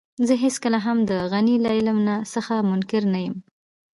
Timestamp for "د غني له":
1.09-1.69